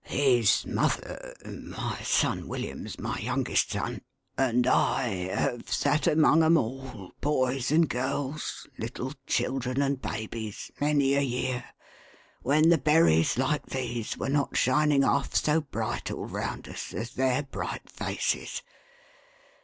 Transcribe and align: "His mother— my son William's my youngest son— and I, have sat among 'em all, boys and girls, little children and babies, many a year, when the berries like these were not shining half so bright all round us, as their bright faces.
"His 0.03 0.65
mother— 0.65 1.35
my 1.45 2.01
son 2.01 2.47
William's 2.47 2.97
my 2.97 3.19
youngest 3.19 3.69
son— 3.69 4.01
and 4.35 4.65
I, 4.65 5.09
have 5.31 5.71
sat 5.71 6.07
among 6.07 6.41
'em 6.43 6.57
all, 6.57 7.11
boys 7.21 7.71
and 7.71 7.87
girls, 7.87 8.65
little 8.79 9.13
children 9.27 9.79
and 9.79 10.01
babies, 10.01 10.71
many 10.81 11.13
a 11.13 11.21
year, 11.21 11.63
when 12.41 12.69
the 12.69 12.79
berries 12.79 13.37
like 13.37 13.67
these 13.67 14.17
were 14.17 14.27
not 14.27 14.57
shining 14.57 15.03
half 15.03 15.35
so 15.35 15.61
bright 15.61 16.09
all 16.09 16.25
round 16.25 16.67
us, 16.67 16.95
as 16.95 17.11
their 17.13 17.43
bright 17.43 17.87
faces. 17.87 18.63